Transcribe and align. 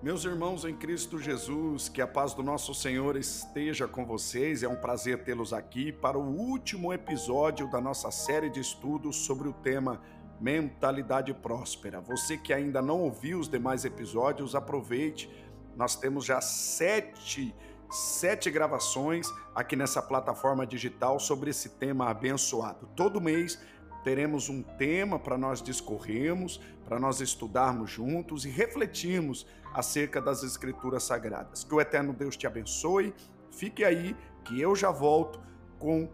Meus 0.00 0.24
irmãos 0.24 0.64
em 0.64 0.76
Cristo 0.76 1.18
Jesus, 1.18 1.88
que 1.88 2.00
a 2.00 2.06
paz 2.06 2.32
do 2.32 2.40
nosso 2.40 2.72
Senhor 2.72 3.16
esteja 3.16 3.88
com 3.88 4.06
vocês. 4.06 4.62
É 4.62 4.68
um 4.68 4.76
prazer 4.76 5.24
tê-los 5.24 5.52
aqui 5.52 5.90
para 5.90 6.16
o 6.16 6.22
último 6.22 6.92
episódio 6.92 7.68
da 7.68 7.80
nossa 7.80 8.08
série 8.12 8.48
de 8.48 8.60
estudos 8.60 9.16
sobre 9.16 9.48
o 9.48 9.52
tema 9.52 10.00
Mentalidade 10.40 11.34
Próspera. 11.34 12.00
Você 12.00 12.38
que 12.38 12.52
ainda 12.52 12.80
não 12.80 13.00
ouviu 13.00 13.40
os 13.40 13.48
demais 13.48 13.84
episódios, 13.84 14.54
aproveite. 14.54 15.28
Nós 15.74 15.96
temos 15.96 16.24
já 16.24 16.40
sete, 16.40 17.52
sete 17.90 18.52
gravações 18.52 19.26
aqui 19.52 19.74
nessa 19.74 20.00
plataforma 20.00 20.64
digital 20.64 21.18
sobre 21.18 21.50
esse 21.50 21.70
tema 21.70 22.08
abençoado. 22.08 22.88
Todo 22.94 23.20
mês 23.20 23.60
teremos 24.04 24.48
um 24.48 24.62
tema 24.62 25.18
para 25.18 25.36
nós 25.36 25.62
discorrermos, 25.62 26.60
para 26.84 26.98
nós 26.98 27.20
estudarmos 27.20 27.90
juntos 27.90 28.44
e 28.44 28.48
refletirmos 28.48 29.46
acerca 29.74 30.20
das 30.20 30.42
Escrituras 30.42 31.02
Sagradas. 31.02 31.64
Que 31.64 31.74
o 31.74 31.80
Eterno 31.80 32.12
Deus 32.12 32.36
te 32.36 32.46
abençoe. 32.46 33.14
Fique 33.50 33.84
aí, 33.84 34.16
que 34.44 34.60
eu 34.60 34.74
já 34.74 34.90
volto 34.90 35.40
com 35.78 36.08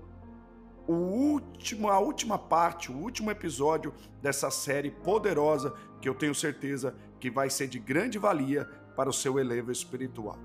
o 0.86 0.92
último, 0.92 1.88
a 1.88 1.98
última 1.98 2.38
parte, 2.38 2.92
o 2.92 2.96
último 2.96 3.30
episódio 3.30 3.94
dessa 4.20 4.50
série 4.50 4.90
poderosa 4.90 5.74
que 6.00 6.08
eu 6.08 6.14
tenho 6.14 6.34
certeza 6.34 6.94
que 7.18 7.30
vai 7.30 7.48
ser 7.48 7.68
de 7.68 7.78
grande 7.78 8.18
valia 8.18 8.66
para 8.94 9.08
o 9.08 9.12
seu 9.12 9.38
elevo 9.38 9.72
espiritual. 9.72 10.38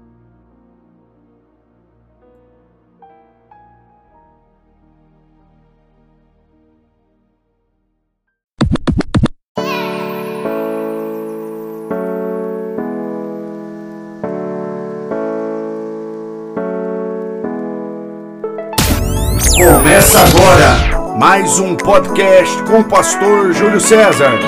Mais 21.19 21.59
um 21.59 21.75
podcast 21.75 22.63
com 22.63 22.79
o 22.79 22.87
pastor 22.87 23.51
Júlio 23.51 23.81
César. 23.81 24.39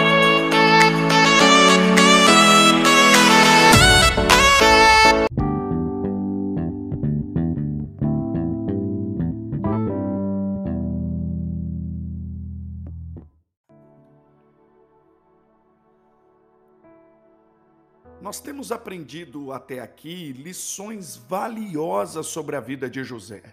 Nós 18.22 18.40
temos 18.40 18.72
aprendido 18.72 19.52
até 19.52 19.82
aqui 19.82 20.32
lições 20.32 21.18
valiosas 21.18 22.28
sobre 22.28 22.56
a 22.56 22.62
vida 22.62 22.90
de 22.90 23.04
José 23.04 23.44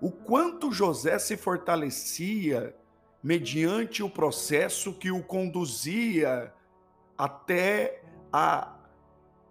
o 0.00 0.10
quanto 0.10 0.72
José 0.72 1.18
se 1.18 1.36
fortalecia 1.36 2.74
mediante 3.22 4.02
o 4.02 4.08
processo 4.08 4.94
que 4.94 5.10
o 5.10 5.22
conduzia 5.22 6.52
até 7.18 8.02
a, 8.32 8.76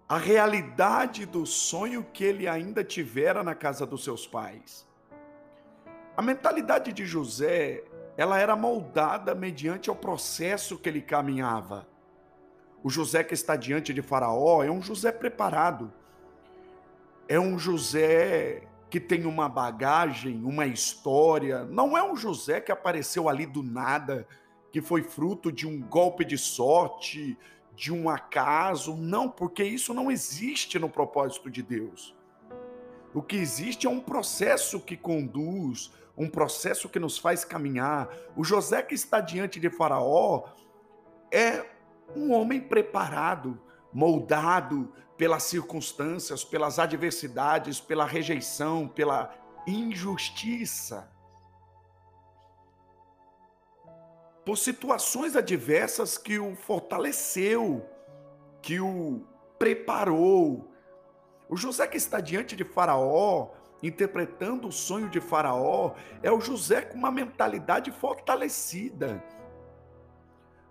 a 0.08 0.18
realidade 0.18 1.26
do 1.26 1.46
sonho 1.46 2.04
que 2.04 2.24
ele 2.24 2.48
ainda 2.48 2.84
tivera 2.84 3.44
na 3.44 3.54
casa 3.54 3.86
dos 3.86 4.04
seus 4.04 4.26
pais. 4.26 4.88
A 6.18 6.22
mentalidade 6.22 6.92
de 6.92 7.06
José, 7.06 7.84
ela 8.18 8.40
era 8.40 8.56
moldada 8.56 9.36
mediante 9.36 9.92
o 9.92 9.96
processo 9.96 10.78
que 10.78 10.90
ele 10.90 11.02
caminhava. 11.02 11.88
O 12.84 12.90
José 12.90 13.24
que 13.24 13.34
está 13.34 13.56
diante 13.56 13.94
de 13.94 14.02
Faraó 14.02 14.64
é 14.64 14.72
um 14.72 14.82
José 14.82 15.12
preparado. 15.12 15.94
É 17.28 17.40
um 17.40 17.60
José 17.60 18.64
que 18.90 19.00
tem 19.00 19.26
uma 19.26 19.48
bagagem, 19.48 20.44
uma 20.44 20.66
história. 20.66 21.64
Não 21.66 21.98
é 21.98 22.04
um 22.04 22.16
José 22.16 22.60
que 22.60 22.72
apareceu 22.72 23.30
ali 23.30 23.46
do 23.46 23.62
nada, 23.62 24.28
que 24.72 24.82
foi 24.82 25.04
fruto 25.04 25.52
de 25.52 25.68
um 25.68 25.80
golpe 25.80 26.26
de 26.26 26.38
sorte, 26.38 27.38
de 27.76 27.94
um 27.94 28.10
acaso. 28.10 28.96
Não, 28.96 29.30
porque 29.30 29.64
isso 29.64 29.94
não 29.94 30.12
existe 30.12 30.80
no 30.80 30.90
propósito 30.90 31.50
de 31.50 31.62
Deus. 31.62 32.16
O 33.14 33.22
que 33.22 33.36
existe 33.36 33.88
é 33.88 33.90
um 33.90 34.00
processo 34.00 34.80
que 34.80 34.98
conduz, 34.98 35.92
um 36.18 36.30
processo 36.30 36.90
que 36.90 37.00
nos 37.00 37.18
faz 37.18 37.46
caminhar. 37.46 38.10
O 38.36 38.44
José 38.44 38.82
que 38.82 38.96
está 38.96 39.22
diante 39.22 39.60
de 39.60 39.70
Faraó 39.70 40.46
é 41.32 41.66
um 42.16 42.34
homem 42.34 42.60
preparado, 42.60 43.60
moldado, 43.94 44.92
pelas 45.18 45.44
circunstâncias, 45.44 46.46
pelas 46.46 46.80
adversidades, 46.80 47.82
pela 47.82 48.06
rejeição, 48.06 48.88
pela 48.88 49.34
injustiça. 49.68 51.12
Por 54.46 54.58
situações 54.58 55.36
adversas 55.36 56.18
que 56.18 56.40
o 56.40 56.56
fortaleceu, 56.56 57.86
que 58.62 58.80
o 58.80 59.28
preparou. 59.58 60.72
O 61.50 61.58
José 61.58 61.86
que 61.86 61.98
está 61.98 62.22
diante 62.22 62.56
de 62.56 62.64
Faraó, 62.64 63.52
interpretando 63.84 64.70
o 64.70 64.72
sonho 64.72 65.10
de 65.10 65.20
Faraó, 65.20 65.96
é 66.24 66.32
o 66.32 66.40
José 66.40 66.82
com 66.82 66.98
uma 66.98 67.12
mentalidade 67.12 67.92
fortalecida. 67.92 69.22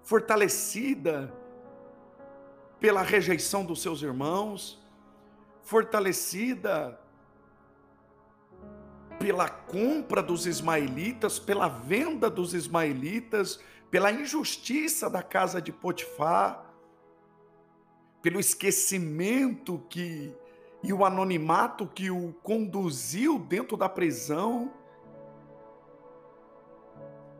Fortalecida 0.03 1.31
pela 2.81 3.03
rejeição 3.03 3.65
dos 3.65 3.83
seus 3.83 4.03
irmãos, 4.03 4.81
fortalecida 5.62 6.99
pela 9.19 9.49
compra 9.49 10.22
dos 10.22 10.47
ismaelitas, 10.47 11.39
pela 11.39 11.69
venda 11.69 12.31
dos 12.31 12.55
ismaelitas, 12.55 13.61
pela 13.91 14.12
injustiça 14.12 15.11
da 15.11 15.22
casa 15.22 15.61
de 15.61 15.72
Potifar, 15.72 16.65
pelo 18.22 18.39
esquecimento 18.39 19.84
que 19.89 20.34
e 20.83 20.93
o 20.93 21.05
anonimato 21.05 21.87
que 21.87 22.10
o 22.10 22.33
conduziu 22.43 23.39
dentro 23.39 23.77
da 23.77 23.89
prisão, 23.89 24.72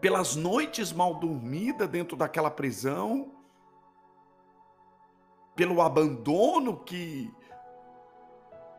pelas 0.01 0.35
noites 0.35 0.93
mal 0.93 1.15
dormidas 1.15 1.89
dentro 1.89 2.17
daquela 2.17 2.51
prisão, 2.51 3.38
pelo 5.59 5.83
abandono 5.83 6.77
que 6.77 7.35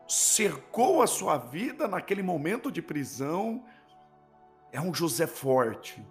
cercou 0.08 1.02
a 1.02 1.06
sua 1.06 1.36
vida 1.36 1.86
naquele 1.86 2.22
momento 2.22 2.72
de 2.72 2.80
prisão. 2.80 3.62
É 4.72 4.80
um 4.80 4.94
José 4.94 5.26
forte, 5.26 6.02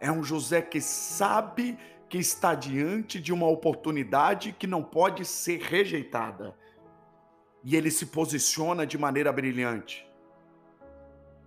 é 0.00 0.10
um 0.10 0.24
José 0.24 0.62
que 0.62 0.80
sabe 0.80 1.78
que 2.08 2.16
está 2.16 2.54
diante 2.54 3.20
de 3.20 3.34
uma 3.34 3.46
oportunidade 3.48 4.52
que 4.58 4.66
não 4.66 4.82
pode 4.82 5.26
ser 5.26 5.60
rejeitada. 5.60 6.56
E 7.62 7.76
ele 7.76 7.90
se 7.90 8.06
posiciona 8.06 8.86
de 8.86 8.96
maneira 8.96 9.30
brilhante. 9.30 10.08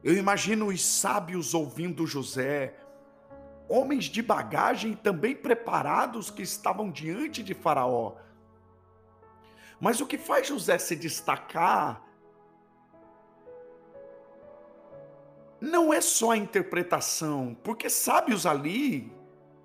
Eu 0.03 0.15
imagino 0.15 0.67
os 0.67 0.85
sábios 0.85 1.55
ouvindo 1.55 2.05
José, 2.05 2.75
homens 3.67 4.05
de 4.05 4.21
bagagem 4.21 4.93
também 4.93 5.35
preparados 5.35 6.29
que 6.29 6.43
estavam 6.43 6.91
diante 6.91 7.41
de 7.41 7.55
Faraó 7.55 8.17
mas 9.81 9.99
o 9.99 10.05
que 10.05 10.17
faz 10.17 10.45
José 10.45 10.77
se 10.77 10.95
destacar 10.95 12.05
não 15.59 15.91
é 15.91 15.99
só 15.99 16.31
a 16.31 16.37
interpretação, 16.37 17.57
porque 17.63 17.89
sábios 17.89 18.45
ali, 18.45 19.11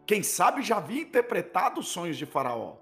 quem 0.06 0.22
sabe 0.22 0.62
já 0.62 0.78
havia 0.78 1.02
interpretado 1.02 1.80
os 1.80 1.88
sonhos 1.88 2.16
de 2.16 2.24
Faraó, 2.24 2.76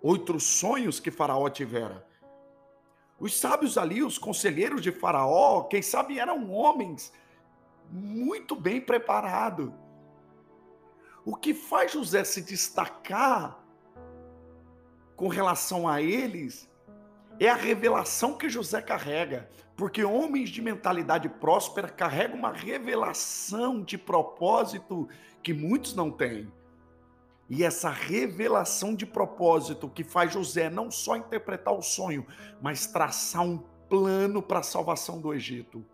outros 0.00 0.42
sonhos 0.42 0.98
que 0.98 1.10
Faraó 1.10 1.48
tivera. 1.48 2.04
Os 3.18 3.38
sábios 3.38 3.78
ali, 3.78 4.02
os 4.02 4.18
conselheiros 4.18 4.82
de 4.82 4.90
Faraó, 4.90 5.62
quem 5.62 5.82
sabe 5.82 6.18
eram 6.18 6.50
homens 6.50 7.12
muito 7.88 8.56
bem 8.56 8.80
preparados. 8.80 9.70
O 11.24 11.36
que 11.36 11.54
faz 11.54 11.92
José 11.92 12.24
se 12.24 12.42
destacar 12.42 13.62
com 15.14 15.28
relação 15.28 15.86
a 15.86 16.02
eles 16.02 16.71
é 17.46 17.50
a 17.50 17.56
revelação 17.56 18.34
que 18.34 18.48
José 18.48 18.80
carrega, 18.80 19.48
porque 19.76 20.04
homens 20.04 20.50
de 20.50 20.62
mentalidade 20.62 21.28
próspera 21.28 21.88
carregam 21.88 22.36
uma 22.36 22.52
revelação 22.52 23.82
de 23.82 23.98
propósito 23.98 25.08
que 25.42 25.52
muitos 25.52 25.94
não 25.94 26.10
têm. 26.10 26.52
E 27.48 27.64
essa 27.64 27.90
revelação 27.90 28.94
de 28.94 29.04
propósito 29.04 29.88
que 29.88 30.04
faz 30.04 30.32
José 30.32 30.70
não 30.70 30.90
só 30.90 31.16
interpretar 31.16 31.74
o 31.74 31.82
sonho, 31.82 32.26
mas 32.60 32.86
traçar 32.86 33.42
um 33.42 33.58
plano 33.88 34.40
para 34.40 34.60
a 34.60 34.62
salvação 34.62 35.20
do 35.20 35.34
Egito. 35.34 35.84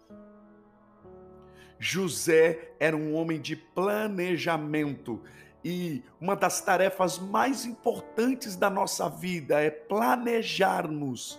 José 1.79 2.75
era 2.79 2.97
um 2.97 3.15
homem 3.15 3.41
de 3.41 3.57
planejamento, 3.57 5.23
E 5.65 6.05
uma 6.21 6.37
das 6.37 6.61
tarefas 6.61 7.19
mais 7.19 7.65
importantes 7.65 8.55
da 8.55 8.71
nossa 8.71 9.09
vida 9.09 9.61
é 9.61 9.71
planejarmos, 9.71 11.39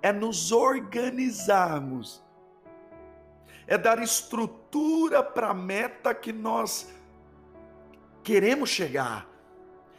é 0.00 0.12
nos 0.12 0.50
organizarmos, 0.50 2.22
é 3.66 3.76
dar 3.76 4.02
estrutura 4.02 5.22
para 5.22 5.50
a 5.50 5.54
meta 5.54 6.14
que 6.14 6.32
nós 6.32 6.92
queremos 8.22 8.70
chegar, 8.70 9.28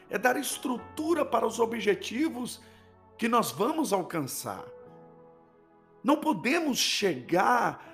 é 0.09 0.17
dar 0.17 0.35
estrutura 0.35 1.23
para 1.23 1.45
os 1.45 1.59
objetivos 1.59 2.61
que 3.17 3.27
nós 3.27 3.51
vamos 3.51 3.93
alcançar. 3.93 4.65
Não 6.03 6.17
podemos 6.17 6.79
chegar 6.79 7.91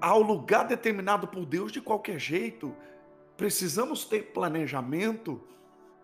ao 0.00 0.22
lugar 0.22 0.66
determinado 0.66 1.26
por 1.28 1.44
Deus 1.44 1.72
de 1.72 1.80
qualquer 1.80 2.18
jeito. 2.18 2.74
Precisamos 3.40 4.04
ter 4.04 4.34
planejamento, 4.34 5.40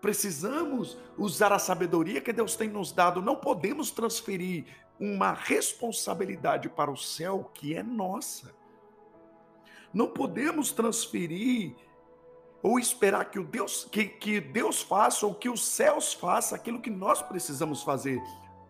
precisamos 0.01 0.97
usar 1.15 1.53
a 1.53 1.59
sabedoria 1.59 2.19
que 2.19 2.33
Deus 2.33 2.55
tem 2.55 2.67
nos 2.67 2.91
dado. 2.91 3.21
Não 3.21 3.35
podemos 3.35 3.91
transferir 3.91 4.65
uma 4.99 5.33
responsabilidade 5.33 6.67
para 6.67 6.89
o 6.89 6.97
céu 6.97 7.51
que 7.53 7.75
é 7.75 7.83
nossa. 7.83 8.55
Não 9.93 10.07
podemos 10.07 10.71
transferir 10.71 11.75
ou 12.63 12.79
esperar 12.79 13.29
que 13.29 13.37
o 13.37 13.43
Deus 13.43 13.85
que, 13.85 14.05
que 14.05 14.41
Deus 14.41 14.81
faça 14.81 15.23
ou 15.23 15.35
que 15.35 15.47
os 15.47 15.63
céus 15.63 16.13
faça 16.13 16.55
aquilo 16.55 16.81
que 16.81 16.89
nós 16.89 17.21
precisamos 17.21 17.83
fazer. 17.83 18.19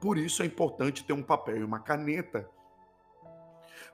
Por 0.02 0.18
isso 0.18 0.44
é 0.44 0.46
importante 0.46 1.06
ter 1.06 1.14
um 1.14 1.24
papel 1.24 1.60
e 1.60 1.64
uma 1.64 1.80
caneta. 1.80 2.52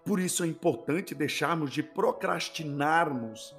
Por 0.04 0.20
isso 0.20 0.44
é 0.44 0.48
importante 0.48 1.14
deixarmos 1.14 1.70
de 1.70 1.84
procrastinarmos. 1.84 3.56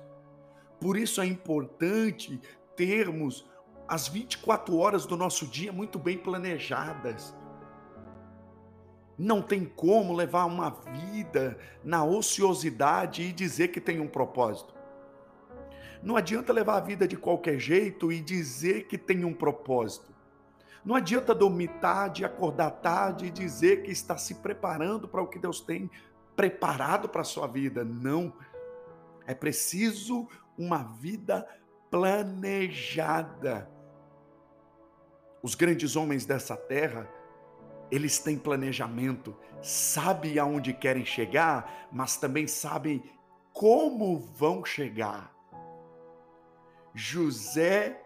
Por 0.85 0.99
isso 0.99 1.23
é 1.23 1.25
importante 1.25 2.39
termos 2.77 3.49
as 3.89 4.07
24 4.07 4.77
horas 4.77 5.07
do 5.07 5.17
nosso 5.17 5.47
dia 5.47 5.73
muito 5.73 5.99
bem 5.99 6.19
planejadas. 6.19 7.35
Não 9.17 9.41
tem 9.41 9.65
como 9.65 10.13
levar 10.13 10.45
uma 10.45 10.69
vida 10.69 11.57
na 11.83 12.05
ociosidade 12.05 13.23
e 13.23 13.33
dizer 13.33 13.69
que 13.69 13.81
tem 13.81 13.99
um 13.99 14.07
propósito. 14.07 14.75
Não 16.03 16.19
adianta 16.19 16.53
levar 16.53 16.77
a 16.77 16.81
vida 16.81 17.09
de 17.09 17.17
qualquer 17.17 17.59
jeito 17.59 18.13
e 18.13 18.21
dizer 18.21 18.87
que 18.87 18.99
tem 18.99 19.25
um 19.25 19.33
propósito. 19.33 20.13
Não 20.85 20.95
adianta 20.95 21.35
dormir 21.35 21.69
tarde, 21.81 22.27
acordar 22.27 22.71
tarde 22.71 23.25
e 23.25 23.31
dizer 23.31 23.83
que 23.85 23.91
está 23.91 24.19
se 24.19 24.35
preparando 24.35 25.09
para 25.09 25.23
o 25.23 25.29
que 25.29 25.39
Deus 25.39 25.63
tem 25.63 25.91
preparado 26.37 27.09
para 27.09 27.23
a 27.23 27.25
sua 27.25 27.47
vida. 27.47 27.83
Não. 27.83 28.35
É 29.27 29.35
preciso 29.35 30.29
uma 30.59 30.83
vida 30.83 31.47
planejada. 31.91 33.71
Os 35.43 35.55
grandes 35.55 35.95
homens 35.97 36.25
dessa 36.25 36.57
terra, 36.57 37.09
eles 37.91 38.19
têm 38.19 38.39
planejamento, 38.39 39.37
sabem 39.61 40.39
aonde 40.39 40.73
querem 40.73 41.05
chegar, 41.05 41.89
mas 41.93 42.17
também 42.17 42.47
sabem 42.47 43.03
como 43.53 44.19
vão 44.19 44.65
chegar. 44.65 45.33
José 46.95 48.01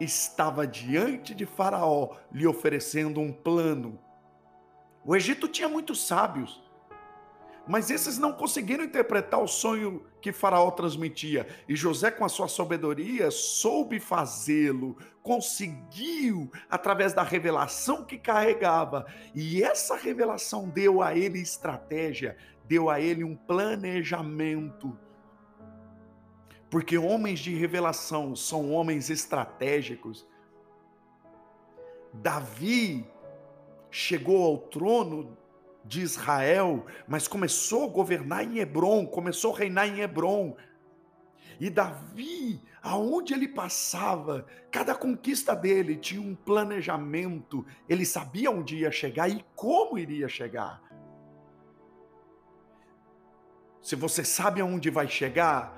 estava 0.00 0.66
diante 0.66 1.34
de 1.34 1.46
Faraó, 1.46 2.16
lhe 2.30 2.46
oferecendo 2.46 3.20
um 3.20 3.32
plano. 3.32 3.98
O 5.04 5.14
Egito 5.14 5.48
tinha 5.48 5.68
muitos 5.68 6.06
sábios, 6.06 6.62
mas 7.66 7.90
esses 7.90 8.18
não 8.18 8.32
conseguiram 8.32 8.84
interpretar 8.84 9.40
o 9.40 9.48
sonho 9.48 10.04
que 10.20 10.32
Faraó 10.32 10.70
transmitia. 10.70 11.46
E 11.68 11.76
José, 11.76 12.10
com 12.10 12.24
a 12.24 12.28
sua 12.28 12.48
sabedoria, 12.48 13.30
soube 13.30 14.00
fazê-lo, 14.00 14.96
conseguiu 15.22 16.50
através 16.68 17.12
da 17.12 17.22
revelação 17.22 18.04
que 18.04 18.18
carregava. 18.18 19.06
E 19.34 19.62
essa 19.62 19.96
revelação 19.96 20.68
deu 20.68 21.02
a 21.02 21.16
ele 21.16 21.40
estratégia, 21.40 22.36
deu 22.66 22.90
a 22.90 23.00
ele 23.00 23.22
um 23.22 23.36
planejamento 23.36 24.98
porque 26.72 26.96
homens 26.96 27.40
de 27.40 27.54
revelação 27.54 28.34
são 28.34 28.72
homens 28.72 29.10
estratégicos. 29.10 30.26
Davi 32.14 33.06
chegou 33.90 34.42
ao 34.42 34.56
trono 34.56 35.36
de 35.84 36.00
Israel, 36.00 36.86
mas 37.06 37.26
começou 37.26 37.84
a 37.84 37.92
governar 37.92 38.44
em 38.44 38.58
Hebron, 38.58 39.06
começou 39.06 39.54
a 39.54 39.58
reinar 39.58 39.88
em 39.88 40.00
Hebron. 40.00 40.56
E 41.60 41.68
Davi, 41.68 42.60
aonde 42.82 43.34
ele 43.34 43.48
passava, 43.48 44.46
cada 44.70 44.94
conquista 44.94 45.54
dele 45.54 45.96
tinha 45.96 46.20
um 46.20 46.34
planejamento, 46.34 47.64
ele 47.88 48.04
sabia 48.04 48.50
onde 48.50 48.78
ia 48.78 48.90
chegar 48.90 49.28
e 49.28 49.44
como 49.54 49.98
iria 49.98 50.28
chegar. 50.28 50.82
Se 53.80 53.96
você 53.96 54.24
sabe 54.24 54.60
aonde 54.60 54.90
vai 54.90 55.08
chegar, 55.08 55.76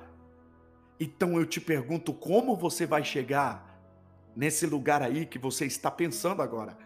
então 0.99 1.37
eu 1.37 1.45
te 1.45 1.59
pergunto 1.59 2.13
como 2.13 2.55
você 2.55 2.85
vai 2.85 3.03
chegar 3.03 3.75
nesse 4.35 4.65
lugar 4.65 5.01
aí 5.01 5.25
que 5.25 5.39
você 5.39 5.65
está 5.65 5.89
pensando 5.89 6.41
agora. 6.41 6.77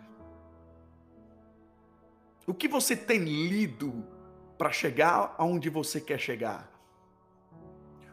O 2.50 2.54
que 2.56 2.68
você 2.68 2.96
tem 2.96 3.19
lido 3.19 4.04
para 4.57 4.72
chegar 4.72 5.36
aonde 5.38 5.69
você 5.69 6.01
quer 6.01 6.19
chegar? 6.19 6.68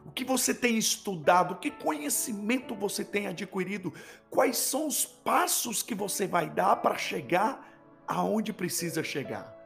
O 0.04 0.10
que 0.10 0.26
você 0.26 0.52
tem 0.52 0.76
estudado? 0.76 1.56
Que 1.56 1.70
conhecimento 1.70 2.74
você 2.74 3.02
tem 3.02 3.28
adquirido? 3.28 3.94
Quais 4.28 4.58
são 4.58 4.88
os 4.88 5.06
passos 5.06 5.82
que 5.82 5.94
você 5.94 6.26
vai 6.26 6.50
dar 6.50 6.76
para 6.76 6.98
chegar 6.98 7.66
aonde 8.06 8.52
precisa 8.52 9.02
chegar? 9.02 9.56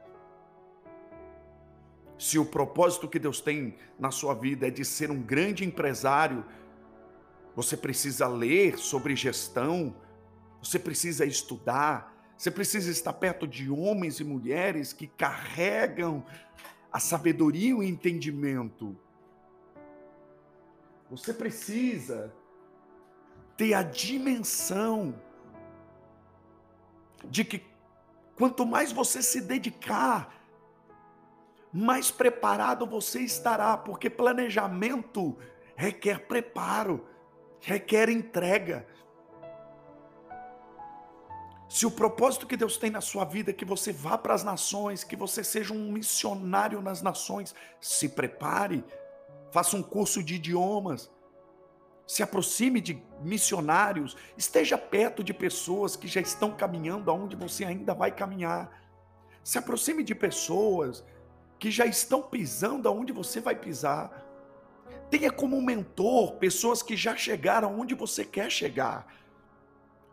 Se 2.16 2.38
o 2.38 2.46
propósito 2.46 3.08
que 3.08 3.18
Deus 3.18 3.40
tem 3.40 3.76
na 3.98 4.12
sua 4.12 4.34
vida 4.34 4.68
é 4.68 4.70
de 4.70 4.84
ser 4.84 5.10
um 5.10 5.20
grande 5.20 5.64
empresário, 5.64 6.44
você 7.56 7.76
precisa 7.76 8.28
ler 8.28 8.78
sobre 8.78 9.16
gestão, 9.16 9.96
você 10.62 10.78
precisa 10.78 11.26
estudar, 11.26 12.19
você 12.40 12.50
precisa 12.50 12.90
estar 12.90 13.12
perto 13.12 13.46
de 13.46 13.70
homens 13.70 14.18
e 14.18 14.24
mulheres 14.24 14.94
que 14.94 15.06
carregam 15.06 16.24
a 16.90 16.98
sabedoria 16.98 17.68
e 17.68 17.74
o 17.74 17.82
entendimento. 17.82 18.96
Você 21.10 21.34
precisa 21.34 22.32
ter 23.58 23.74
a 23.74 23.82
dimensão 23.82 25.20
de 27.26 27.44
que 27.44 27.62
quanto 28.34 28.64
mais 28.64 28.90
você 28.90 29.22
se 29.22 29.42
dedicar 29.42 30.34
mais 31.70 32.10
preparado 32.10 32.86
você 32.86 33.20
estará, 33.20 33.76
porque 33.76 34.08
planejamento 34.08 35.36
requer 35.76 36.26
preparo, 36.26 37.06
requer 37.60 38.08
entrega. 38.08 38.86
Se 41.70 41.86
o 41.86 41.90
propósito 41.90 42.48
que 42.48 42.56
Deus 42.56 42.76
tem 42.76 42.90
na 42.90 43.00
sua 43.00 43.24
vida 43.24 43.52
é 43.52 43.54
que 43.54 43.64
você 43.64 43.92
vá 43.92 44.18
para 44.18 44.34
as 44.34 44.42
nações, 44.42 45.04
que 45.04 45.14
você 45.14 45.44
seja 45.44 45.72
um 45.72 45.92
missionário 45.92 46.82
nas 46.82 47.00
nações, 47.00 47.54
se 47.80 48.08
prepare, 48.08 48.84
faça 49.52 49.76
um 49.76 49.82
curso 49.82 50.20
de 50.20 50.34
idiomas, 50.34 51.08
se 52.04 52.24
aproxime 52.24 52.80
de 52.80 53.00
missionários, 53.22 54.16
esteja 54.36 54.76
perto 54.76 55.22
de 55.22 55.32
pessoas 55.32 55.94
que 55.94 56.08
já 56.08 56.20
estão 56.20 56.50
caminhando 56.50 57.08
aonde 57.08 57.36
você 57.36 57.64
ainda 57.64 57.94
vai 57.94 58.10
caminhar. 58.10 58.68
Se 59.44 59.56
aproxime 59.56 60.02
de 60.02 60.12
pessoas 60.12 61.04
que 61.56 61.70
já 61.70 61.86
estão 61.86 62.20
pisando 62.20 62.88
aonde 62.88 63.12
você 63.12 63.40
vai 63.40 63.54
pisar. 63.54 64.10
Tenha 65.08 65.30
como 65.30 65.62
mentor 65.62 66.32
pessoas 66.32 66.82
que 66.82 66.96
já 66.96 67.16
chegaram 67.16 67.78
onde 67.78 67.94
você 67.94 68.24
quer 68.24 68.50
chegar. 68.50 69.19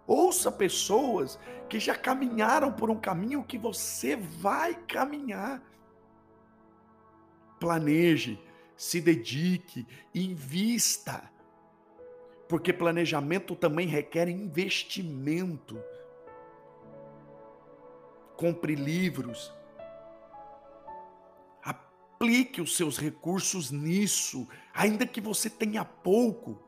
Ouça 0.08 0.50
pessoas 0.50 1.38
que 1.68 1.80
já 1.80 1.94
caminharam 1.94 2.72
por 2.72 2.90
um 2.90 2.98
caminho 2.98 3.44
que 3.44 3.58
você 3.58 4.16
vai 4.16 4.74
caminhar. 4.74 5.62
Planeje, 7.60 8.42
se 8.78 9.02
dedique, 9.02 9.86
invista. 10.16 11.30
Porque 12.48 12.72
planejamento 12.72 13.54
também 13.54 13.86
requer 13.86 14.30
investimento. 14.30 15.78
Compre 18.38 18.76
livros, 18.76 19.52
aplique 21.62 22.62
os 22.62 22.78
seus 22.78 22.98
recursos 22.98 23.72
nisso, 23.72 24.48
ainda 24.74 25.06
que 25.06 25.20
você 25.20 25.50
tenha 25.50 25.84
pouco. 25.84 26.67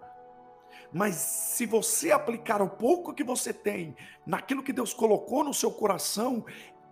Mas 0.91 1.15
se 1.15 1.65
você 1.65 2.11
aplicar 2.11 2.61
o 2.61 2.69
pouco 2.69 3.13
que 3.13 3.23
você 3.23 3.53
tem 3.53 3.95
naquilo 4.25 4.63
que 4.63 4.73
Deus 4.73 4.93
colocou 4.93 5.43
no 5.43 5.53
seu 5.53 5.71
coração, 5.71 6.45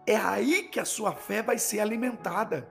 é 0.05 0.15
aí 0.15 0.63
que 0.63 0.79
a 0.79 0.86
sua 0.86 1.13
fé 1.13 1.41
vai 1.41 1.57
ser 1.57 1.79
alimentada. 1.79 2.69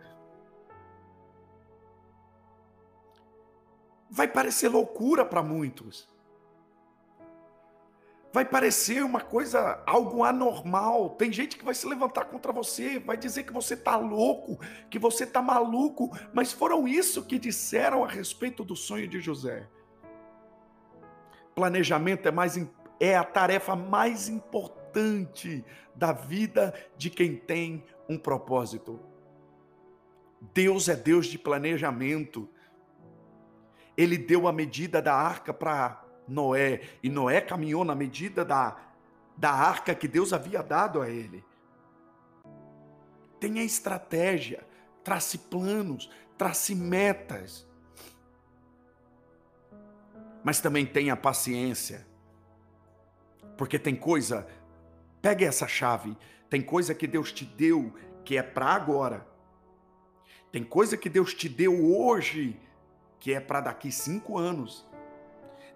Vai 4.08 4.28
parecer 4.28 4.68
loucura 4.68 5.24
para 5.24 5.42
muitos. 5.42 6.08
Vai 8.32 8.44
parecer 8.44 9.02
uma 9.02 9.20
coisa, 9.20 9.82
algo 9.86 10.22
anormal. 10.22 11.10
Tem 11.10 11.32
gente 11.32 11.56
que 11.56 11.64
vai 11.64 11.74
se 11.74 11.86
levantar 11.86 12.26
contra 12.26 12.52
você, 12.52 12.98
vai 12.98 13.16
dizer 13.16 13.44
que 13.44 13.52
você 13.52 13.74
está 13.74 13.96
louco, 13.96 14.58
que 14.90 14.98
você 14.98 15.24
está 15.24 15.40
maluco, 15.40 16.10
mas 16.32 16.52
foram 16.52 16.86
isso 16.86 17.24
que 17.24 17.38
disseram 17.38 18.04
a 18.04 18.08
respeito 18.08 18.62
do 18.62 18.76
sonho 18.76 19.08
de 19.08 19.20
José. 19.20 19.66
Planejamento 21.56 22.28
é 22.28 22.30
mais 22.30 22.54
é 23.00 23.16
a 23.16 23.24
tarefa 23.24 23.74
mais 23.74 24.28
importante 24.28 25.64
da 25.94 26.12
vida 26.12 26.74
de 26.98 27.08
quem 27.08 27.34
tem 27.34 27.82
um 28.06 28.18
propósito. 28.18 29.00
Deus 30.52 30.86
é 30.86 30.94
Deus 30.94 31.26
de 31.28 31.38
planejamento. 31.38 32.46
Ele 33.96 34.18
deu 34.18 34.46
a 34.46 34.52
medida 34.52 35.00
da 35.00 35.14
arca 35.14 35.54
para 35.54 36.04
Noé, 36.28 36.82
e 37.02 37.08
Noé 37.08 37.40
caminhou 37.40 37.86
na 37.86 37.94
medida 37.94 38.44
da, 38.44 38.76
da 39.34 39.50
arca 39.50 39.94
que 39.94 40.06
Deus 40.06 40.34
havia 40.34 40.62
dado 40.62 41.00
a 41.00 41.08
ele. 41.08 41.42
Tenha 43.40 43.62
estratégia, 43.62 44.62
trace 45.02 45.38
planos, 45.38 46.10
trace 46.36 46.74
metas. 46.74 47.66
Mas 50.46 50.60
também 50.60 50.86
tenha 50.86 51.16
paciência. 51.16 52.06
Porque 53.58 53.80
tem 53.80 53.96
coisa, 53.96 54.46
pegue 55.20 55.44
essa 55.44 55.66
chave, 55.66 56.16
tem 56.48 56.62
coisa 56.62 56.94
que 56.94 57.04
Deus 57.04 57.32
te 57.32 57.44
deu 57.44 57.92
que 58.24 58.38
é 58.38 58.44
para 58.44 58.66
agora. 58.66 59.26
Tem 60.52 60.62
coisa 60.62 60.96
que 60.96 61.08
Deus 61.08 61.34
te 61.34 61.48
deu 61.48 61.92
hoje 61.92 62.56
que 63.18 63.34
é 63.34 63.40
para 63.40 63.60
daqui 63.60 63.90
cinco 63.90 64.38
anos. 64.38 64.86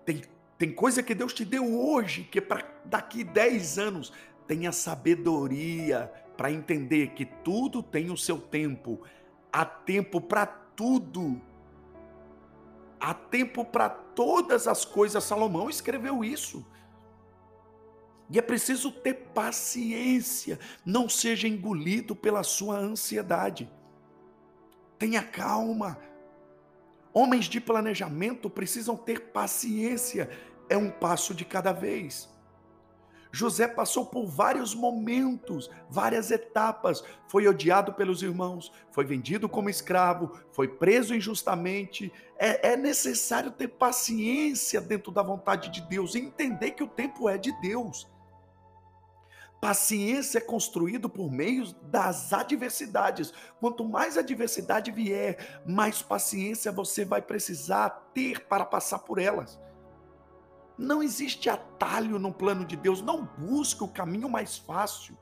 Tem, 0.04 0.22
tem 0.56 0.72
coisa 0.72 1.02
que 1.02 1.16
Deus 1.16 1.34
te 1.34 1.44
deu 1.44 1.76
hoje 1.76 2.22
que 2.22 2.38
é 2.38 2.40
para 2.40 2.64
daqui 2.84 3.24
dez 3.24 3.76
anos. 3.76 4.12
Tenha 4.46 4.70
sabedoria 4.70 6.12
para 6.36 6.52
entender 6.52 7.08
que 7.08 7.24
tudo 7.24 7.82
tem 7.82 8.08
o 8.08 8.16
seu 8.16 8.38
tempo. 8.38 9.02
Há 9.52 9.64
tempo 9.64 10.20
para 10.20 10.46
tudo. 10.46 11.42
Há 13.00 13.12
tempo 13.14 13.64
para 13.64 13.88
todas 14.20 14.68
as 14.68 14.84
coisas. 14.84 15.24
Salomão 15.24 15.70
escreveu 15.70 16.22
isso. 16.22 16.62
E 18.28 18.38
é 18.38 18.42
preciso 18.42 18.92
ter 18.92 19.14
paciência, 19.32 20.60
não 20.84 21.08
seja 21.08 21.48
engolido 21.48 22.14
pela 22.14 22.42
sua 22.42 22.76
ansiedade. 22.76 23.72
Tenha 24.98 25.22
calma. 25.22 25.98
Homens 27.14 27.46
de 27.46 27.62
planejamento 27.62 28.50
precisam 28.50 28.94
ter 28.94 29.32
paciência, 29.32 30.28
é 30.68 30.76
um 30.76 30.90
passo 30.90 31.32
de 31.32 31.46
cada 31.46 31.72
vez. 31.72 32.28
José 33.32 33.68
passou 33.68 34.06
por 34.06 34.26
vários 34.26 34.75
momentos, 34.75 35.70
várias 35.88 36.30
etapas. 36.30 37.02
Foi 37.28 37.46
odiado 37.46 37.92
pelos 37.94 38.22
irmãos, 38.22 38.72
foi 38.90 39.04
vendido 39.04 39.49
como 39.49 39.70
escravo, 39.70 40.38
foi 40.52 40.68
preso 40.68 41.14
injustamente. 41.14 42.12
É, 42.38 42.72
é, 42.72 42.76
necessário 42.76 43.50
ter 43.50 43.68
paciência 43.68 44.80
dentro 44.80 45.12
da 45.12 45.22
vontade 45.22 45.70
de 45.70 45.80
Deus, 45.82 46.14
entender 46.14 46.72
que 46.72 46.82
o 46.82 46.88
tempo 46.88 47.28
é 47.28 47.38
de 47.38 47.52
Deus. 47.60 48.08
Paciência 49.60 50.38
é 50.38 50.40
construído 50.40 51.08
por 51.08 51.30
meio 51.30 51.70
das 51.82 52.32
adversidades. 52.32 53.32
Quanto 53.60 53.84
mais 53.84 54.16
adversidade 54.16 54.90
vier, 54.90 55.62
mais 55.66 56.00
paciência 56.00 56.72
você 56.72 57.04
vai 57.04 57.20
precisar 57.20 57.90
ter 58.14 58.46
para 58.46 58.64
passar 58.64 59.00
por 59.00 59.18
elas. 59.18 59.60
Não 60.80 61.02
existe 61.02 61.50
atalho 61.50 62.18
no 62.18 62.32
plano 62.32 62.64
de 62.64 62.75
Deus, 62.75 63.02
não 63.02 63.28
busque 63.37 63.84
o 63.84 63.88
caminho 63.88 64.30
mais 64.30 64.56
fácil. 64.56 65.14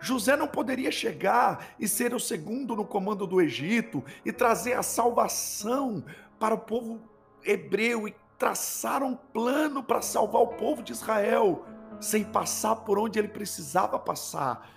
José 0.00 0.34
não 0.34 0.48
poderia 0.48 0.90
chegar 0.90 1.74
e 1.78 1.86
ser 1.86 2.14
o 2.14 2.18
segundo 2.18 2.74
no 2.74 2.86
comando 2.86 3.26
do 3.26 3.38
Egito 3.38 4.02
e 4.24 4.32
trazer 4.32 4.72
a 4.72 4.82
salvação 4.82 6.02
para 6.40 6.54
o 6.54 6.58
povo 6.58 7.02
hebreu 7.44 8.08
e 8.08 8.16
traçar 8.38 9.02
um 9.02 9.14
plano 9.14 9.82
para 9.82 10.00
salvar 10.00 10.40
o 10.40 10.54
povo 10.54 10.82
de 10.82 10.92
Israel 10.92 11.66
sem 12.00 12.24
passar 12.24 12.76
por 12.76 12.98
onde 12.98 13.18
ele 13.18 13.28
precisava 13.28 13.98
passar. 13.98 14.70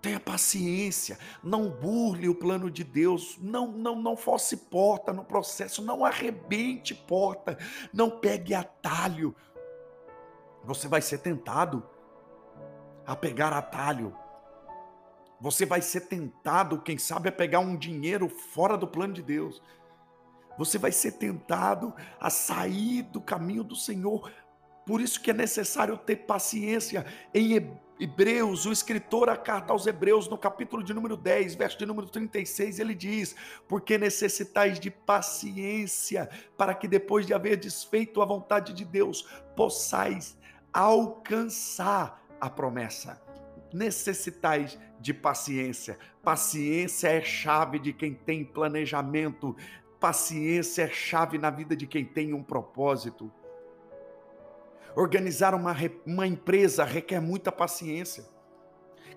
Tenha 0.00 0.20
paciência, 0.20 1.18
não 1.42 1.68
burle 1.68 2.28
o 2.28 2.34
plano 2.34 2.70
de 2.70 2.84
Deus, 2.84 3.36
não 3.40 3.66
não 3.66 4.00
não 4.00 4.16
force 4.16 4.56
porta 4.56 5.12
no 5.12 5.24
processo, 5.24 5.82
não 5.82 6.04
arrebente 6.04 6.94
porta, 6.94 7.58
não 7.92 8.08
pegue 8.08 8.54
atalho. 8.54 9.34
Você 10.64 10.86
vai 10.86 11.00
ser 11.00 11.18
tentado 11.18 11.82
a 13.06 13.16
pegar 13.16 13.52
atalho. 13.52 14.14
Você 15.40 15.64
vai 15.64 15.80
ser 15.80 16.02
tentado, 16.02 16.80
quem 16.82 16.98
sabe, 16.98 17.28
a 17.28 17.32
pegar 17.32 17.60
um 17.60 17.76
dinheiro 17.76 18.28
fora 18.28 18.76
do 18.76 18.86
plano 18.86 19.14
de 19.14 19.22
Deus. 19.22 19.62
Você 20.56 20.78
vai 20.78 20.90
ser 20.90 21.12
tentado 21.12 21.94
a 22.20 22.28
sair 22.28 23.02
do 23.02 23.20
caminho 23.20 23.62
do 23.62 23.76
Senhor 23.76 24.30
por 24.88 25.02
isso 25.02 25.20
que 25.20 25.30
é 25.30 25.34
necessário 25.34 25.98
ter 25.98 26.16
paciência. 26.16 27.04
Em 27.34 27.78
Hebreus, 28.00 28.64
o 28.64 28.72
escritor 28.72 29.28
a 29.28 29.36
carta 29.36 29.72
aos 29.72 29.86
Hebreus, 29.86 30.28
no 30.28 30.38
capítulo 30.38 30.84
de 30.84 30.94
número 30.94 31.16
10, 31.16 31.56
verso 31.56 31.78
de 31.78 31.84
número 31.84 32.08
36, 32.08 32.78
ele 32.78 32.94
diz: 32.94 33.34
Porque 33.66 33.98
necessitais 33.98 34.78
de 34.78 34.90
paciência, 34.90 36.30
para 36.56 36.74
que 36.74 36.86
depois 36.86 37.26
de 37.26 37.34
haver 37.34 37.56
desfeito 37.56 38.22
a 38.22 38.24
vontade 38.24 38.72
de 38.72 38.84
Deus, 38.84 39.22
possais 39.56 40.38
alcançar 40.72 42.22
a 42.40 42.48
promessa. 42.48 43.20
Necessitais 43.72 44.78
de 45.00 45.12
paciência. 45.12 45.98
Paciência 46.22 47.08
é 47.08 47.20
chave 47.20 47.78
de 47.78 47.92
quem 47.92 48.14
tem 48.14 48.44
planejamento. 48.44 49.56
Paciência 49.98 50.82
é 50.82 50.88
chave 50.88 51.36
na 51.36 51.50
vida 51.50 51.74
de 51.74 51.86
quem 51.86 52.04
tem 52.04 52.32
um 52.32 52.42
propósito. 52.42 53.30
Organizar 54.98 55.54
uma, 55.54 55.76
uma 56.04 56.26
empresa 56.26 56.82
requer 56.82 57.20
muita 57.20 57.52
paciência. 57.52 58.26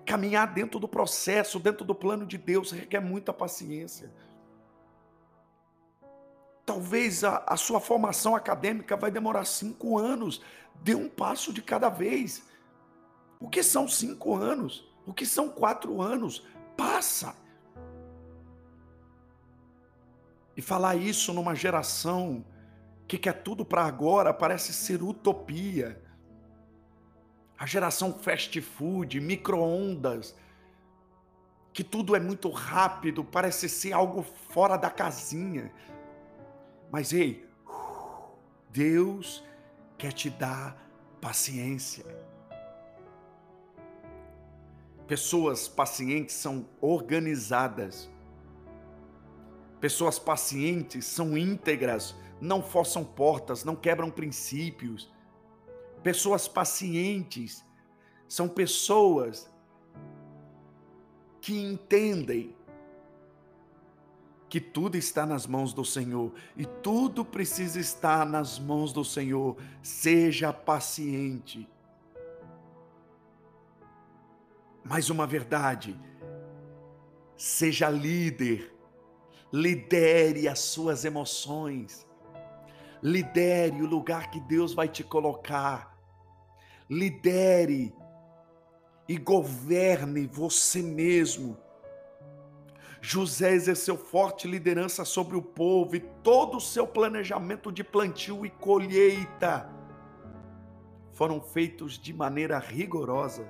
Caminhar 0.06 0.54
dentro 0.54 0.78
do 0.78 0.86
processo, 0.86 1.58
dentro 1.58 1.84
do 1.84 1.92
plano 1.92 2.24
de 2.24 2.38
Deus, 2.38 2.70
requer 2.70 3.00
muita 3.00 3.32
paciência. 3.32 4.08
Talvez 6.64 7.24
a, 7.24 7.42
a 7.48 7.56
sua 7.56 7.80
formação 7.80 8.36
acadêmica 8.36 8.96
vai 8.96 9.10
demorar 9.10 9.44
cinco 9.44 9.98
anos. 9.98 10.40
Dê 10.84 10.94
um 10.94 11.08
passo 11.08 11.52
de 11.52 11.60
cada 11.60 11.88
vez. 11.88 12.44
O 13.40 13.48
que 13.48 13.64
são 13.64 13.88
cinco 13.88 14.36
anos? 14.36 14.88
O 15.04 15.12
que 15.12 15.26
são 15.26 15.48
quatro 15.48 16.00
anos? 16.00 16.46
Passa. 16.76 17.34
E 20.56 20.62
falar 20.62 20.94
isso 20.94 21.32
numa 21.32 21.56
geração 21.56 22.44
que 23.12 23.18
quer 23.18 23.42
tudo 23.42 23.62
para 23.62 23.84
agora 23.84 24.32
parece 24.32 24.72
ser 24.72 25.02
utopia. 25.02 26.02
A 27.58 27.66
geração 27.66 28.10
fast 28.10 28.58
food, 28.62 29.20
micro-ondas, 29.20 30.34
que 31.74 31.84
tudo 31.84 32.16
é 32.16 32.20
muito 32.20 32.48
rápido, 32.48 33.22
parece 33.22 33.68
ser 33.68 33.92
algo 33.92 34.22
fora 34.22 34.78
da 34.78 34.88
casinha. 34.88 35.70
Mas 36.90 37.12
ei, 37.12 37.46
Deus 38.70 39.44
quer 39.98 40.14
te 40.14 40.30
dar 40.30 40.74
paciência. 41.20 42.06
Pessoas 45.06 45.68
pacientes 45.68 46.34
são 46.34 46.66
organizadas. 46.80 48.08
Pessoas 49.82 50.18
pacientes 50.18 51.04
são 51.04 51.36
íntegras 51.36 52.14
não 52.42 52.60
forçam 52.60 53.04
portas, 53.04 53.62
não 53.62 53.76
quebram 53.76 54.10
princípios. 54.10 55.08
Pessoas 56.02 56.48
pacientes 56.48 57.64
são 58.28 58.48
pessoas 58.48 59.48
que 61.40 61.56
entendem 61.56 62.56
que 64.48 64.60
tudo 64.60 64.96
está 64.96 65.24
nas 65.24 65.46
mãos 65.46 65.72
do 65.72 65.84
Senhor 65.84 66.32
e 66.56 66.66
tudo 66.66 67.24
precisa 67.24 67.78
estar 67.78 68.26
nas 68.26 68.58
mãos 68.58 68.92
do 68.92 69.04
Senhor. 69.04 69.56
Seja 69.80 70.52
paciente. 70.52 71.68
Mais 74.84 75.10
uma 75.10 75.28
verdade, 75.28 75.96
seja 77.36 77.88
líder, 77.88 78.74
lidere 79.52 80.48
as 80.48 80.58
suas 80.58 81.04
emoções 81.04 82.04
Lidere 83.02 83.82
o 83.82 83.86
lugar 83.86 84.30
que 84.30 84.40
Deus 84.40 84.74
vai 84.74 84.88
te 84.88 85.02
colocar. 85.02 85.96
Lidere 86.88 87.94
e 89.08 89.16
governe 89.16 90.26
você 90.26 90.82
mesmo. 90.82 91.58
José 93.00 93.52
exerceu 93.52 93.96
forte 93.96 94.46
liderança 94.46 95.04
sobre 95.04 95.36
o 95.36 95.42
povo 95.42 95.96
e 95.96 96.00
todo 96.22 96.58
o 96.58 96.60
seu 96.60 96.86
planejamento 96.86 97.72
de 97.72 97.82
plantio 97.82 98.46
e 98.46 98.50
colheita 98.50 99.68
foram 101.12 101.40
feitos 101.40 101.98
de 101.98 102.12
maneira 102.12 102.58
rigorosa. 102.58 103.46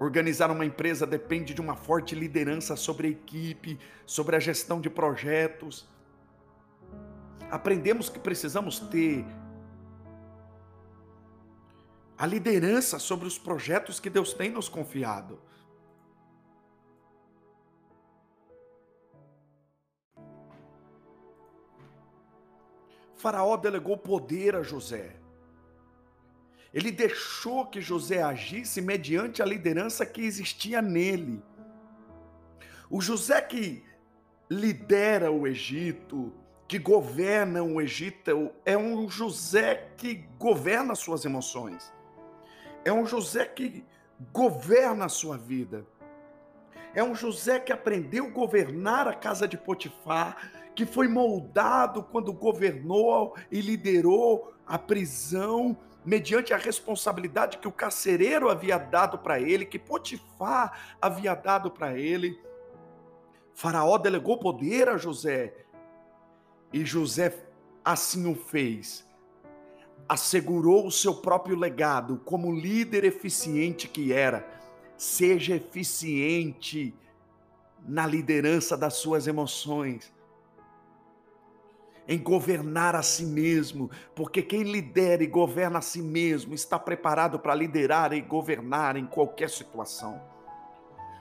Organizar 0.00 0.50
uma 0.50 0.64
empresa 0.64 1.06
depende 1.06 1.54
de 1.54 1.60
uma 1.60 1.74
forte 1.74 2.14
liderança 2.14 2.76
sobre 2.76 3.08
a 3.08 3.10
equipe, 3.10 3.78
sobre 4.06 4.36
a 4.36 4.40
gestão 4.40 4.80
de 4.80 4.90
projetos. 4.90 5.88
Aprendemos 7.50 8.08
que 8.08 8.18
precisamos 8.18 8.78
ter 8.78 9.24
a 12.16 12.26
liderança 12.26 12.98
sobre 12.98 13.28
os 13.28 13.38
projetos 13.38 14.00
que 14.00 14.10
Deus 14.10 14.32
tem 14.32 14.50
nos 14.50 14.68
confiado. 14.68 15.40
Faraó 23.14 23.56
delegou 23.56 23.96
poder 23.96 24.54
a 24.54 24.62
José. 24.62 25.16
Ele 26.72 26.92
deixou 26.92 27.66
que 27.66 27.80
José 27.80 28.22
agisse 28.22 28.80
mediante 28.80 29.42
a 29.42 29.46
liderança 29.46 30.04
que 30.04 30.22
existia 30.22 30.82
nele. 30.82 31.42
O 32.90 33.00
José 33.00 33.40
que 33.42 33.84
lidera 34.50 35.30
o 35.30 35.46
Egito, 35.46 36.32
que 36.68 36.78
governa 36.78 37.62
o 37.62 37.80
Egito, 37.80 38.52
é 38.62 38.76
um 38.76 39.08
José 39.08 39.88
que 39.96 40.26
governa 40.38 40.94
suas 40.94 41.24
emoções. 41.24 41.90
É 42.84 42.92
um 42.92 43.06
José 43.06 43.46
que 43.46 43.82
governa 44.30 45.06
a 45.06 45.08
sua 45.08 45.38
vida. 45.38 45.86
É 46.94 47.02
um 47.02 47.14
José 47.14 47.58
que 47.58 47.72
aprendeu 47.72 48.26
a 48.26 48.30
governar 48.30 49.08
a 49.08 49.14
casa 49.14 49.48
de 49.48 49.56
Potifar, 49.56 50.36
que 50.74 50.84
foi 50.84 51.08
moldado 51.08 52.02
quando 52.02 52.34
governou 52.34 53.34
e 53.50 53.62
liderou 53.62 54.52
a 54.66 54.78
prisão 54.78 55.74
mediante 56.04 56.52
a 56.52 56.58
responsabilidade 56.58 57.58
que 57.58 57.68
o 57.68 57.72
carcereiro 57.72 58.50
havia 58.50 58.76
dado 58.76 59.18
para 59.18 59.40
ele, 59.40 59.64
que 59.64 59.78
Potifar 59.78 60.96
havia 61.00 61.34
dado 61.34 61.70
para 61.70 61.98
ele. 61.98 62.38
Faraó 63.54 63.96
delegou 63.96 64.38
poder 64.38 64.88
a 64.88 64.98
José 64.98 65.66
e 66.72 66.84
José 66.84 67.44
assim 67.84 68.30
o 68.30 68.34
fez. 68.34 69.06
Assegurou 70.08 70.86
o 70.86 70.92
seu 70.92 71.14
próprio 71.14 71.56
legado 71.56 72.20
como 72.24 72.52
líder 72.52 73.04
eficiente 73.04 73.88
que 73.88 74.12
era. 74.12 74.46
Seja 74.96 75.56
eficiente 75.56 76.94
na 77.86 78.06
liderança 78.06 78.76
das 78.76 78.94
suas 78.94 79.26
emoções 79.26 80.12
em 82.08 82.18
governar 82.18 82.96
a 82.96 83.02
si 83.02 83.26
mesmo, 83.26 83.90
porque 84.14 84.40
quem 84.40 84.62
lidera 84.62 85.22
e 85.22 85.26
governa 85.26 85.78
a 85.78 85.82
si 85.82 86.00
mesmo 86.00 86.54
está 86.54 86.78
preparado 86.78 87.38
para 87.38 87.54
liderar 87.54 88.14
e 88.14 88.22
governar 88.22 88.96
em 88.96 89.04
qualquer 89.04 89.50
situação. 89.50 90.18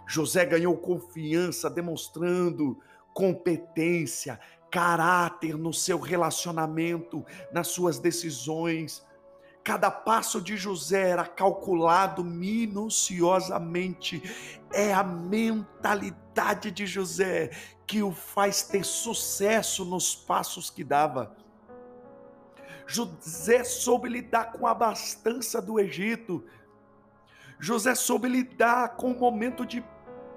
José 0.07 0.45
ganhou 0.45 0.77
confiança, 0.77 1.69
demonstrando 1.69 2.79
competência, 3.13 4.39
caráter 4.69 5.57
no 5.57 5.73
seu 5.73 5.99
relacionamento, 5.99 7.25
nas 7.51 7.67
suas 7.67 7.99
decisões. 7.99 9.05
Cada 9.63 9.91
passo 9.91 10.41
de 10.41 10.55
José 10.55 11.09
era 11.09 11.25
calculado 11.25 12.23
minuciosamente. 12.23 14.21
É 14.71 14.93
a 14.93 15.03
mentalidade 15.03 16.71
de 16.71 16.85
José 16.85 17.49
que 17.85 18.01
o 18.01 18.11
faz 18.11 18.63
ter 18.63 18.85
sucesso 18.85 19.83
nos 19.83 20.15
passos 20.15 20.69
que 20.69 20.83
dava. 20.83 21.35
José 22.85 23.65
soube 23.65 24.07
lidar 24.07 24.53
com 24.53 24.65
a 24.65 24.71
abastança 24.71 25.61
do 25.61 25.79
Egito. 25.79 26.45
José 27.59 27.95
soube 27.95 28.29
lidar 28.29 28.95
com 28.95 29.11
o 29.11 29.19
momento 29.19 29.65
de 29.65 29.83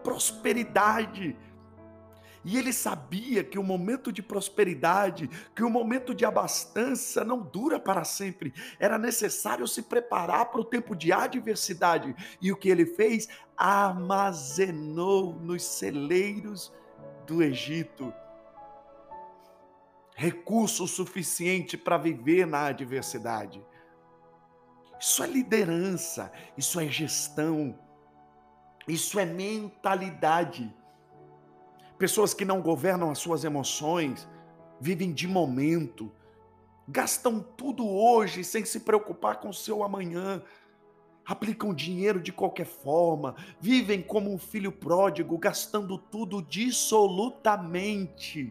prosperidade. 0.02 1.36
E 2.44 2.56
ele 2.56 2.72
sabia 2.72 3.44
que 3.44 3.58
o 3.58 3.62
momento 3.62 4.10
de 4.10 4.22
prosperidade, 4.22 5.28
que 5.54 5.62
o 5.62 5.70
momento 5.70 6.14
de 6.14 6.24
abastança 6.24 7.24
não 7.24 7.40
dura 7.40 7.78
para 7.78 8.04
sempre. 8.04 8.54
Era 8.78 8.98
necessário 8.98 9.68
se 9.68 9.82
preparar 9.82 10.46
para 10.46 10.60
o 10.60 10.64
tempo 10.64 10.96
de 10.96 11.12
adversidade. 11.12 12.14
E 12.40 12.50
o 12.50 12.56
que 12.56 12.68
ele 12.68 12.86
fez? 12.86 13.28
Armazenou 13.56 15.34
nos 15.34 15.62
celeiros 15.62 16.72
do 17.26 17.42
Egito 17.42 18.12
recurso 20.20 20.86
suficiente 20.86 21.78
para 21.78 21.96
viver 21.96 22.46
na 22.46 22.66
adversidade. 22.66 23.64
Isso 25.00 25.22
é 25.22 25.26
liderança, 25.26 26.30
isso 26.58 26.78
é 26.78 26.86
gestão, 26.86 27.78
isso 28.86 29.18
é 29.18 29.24
mentalidade. 29.24 30.76
Pessoas 32.00 32.32
que 32.32 32.46
não 32.46 32.62
governam 32.62 33.10
as 33.10 33.18
suas 33.18 33.44
emoções, 33.44 34.26
vivem 34.80 35.12
de 35.12 35.28
momento, 35.28 36.10
gastam 36.88 37.40
tudo 37.40 37.86
hoje 37.86 38.42
sem 38.42 38.64
se 38.64 38.80
preocupar 38.80 39.38
com 39.38 39.50
o 39.50 39.54
seu 39.54 39.84
amanhã, 39.84 40.42
aplicam 41.26 41.74
dinheiro 41.74 42.18
de 42.18 42.32
qualquer 42.32 42.64
forma, 42.64 43.36
vivem 43.60 44.00
como 44.00 44.32
um 44.32 44.38
filho 44.38 44.72
pródigo, 44.72 45.36
gastando 45.36 45.98
tudo 45.98 46.40
dissolutamente. 46.40 48.50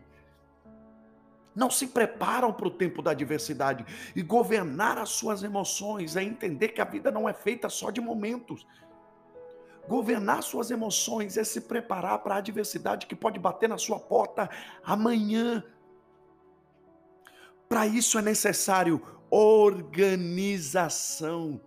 Não 1.56 1.72
se 1.72 1.88
preparam 1.88 2.54
para 2.54 2.68
o 2.68 2.72
tempo 2.72 3.02
da 3.02 3.10
adversidade 3.10 3.84
e 4.16 4.22
governar 4.22 5.00
as 5.00 5.10
suas 5.10 5.42
emoções 5.42 6.16
é 6.16 6.22
entender 6.22 6.68
que 6.68 6.82
a 6.82 6.86
vida 6.86 7.10
não 7.10 7.28
é 7.28 7.34
feita 7.34 7.68
só 7.68 7.90
de 7.90 8.00
momentos. 8.00 8.68
Governar 9.90 10.44
suas 10.44 10.70
emoções 10.70 11.36
é 11.36 11.44
se 11.44 11.62
preparar 11.62 12.20
para 12.20 12.36
a 12.36 12.38
adversidade 12.38 13.08
que 13.08 13.16
pode 13.16 13.40
bater 13.40 13.68
na 13.68 13.80
sua 13.80 14.00
porta 14.00 14.48
amanhã. 14.84 15.64
Para 17.68 17.88
isso 17.88 18.20
é 18.20 18.22
necessário 18.22 19.02
organização. 19.32 21.60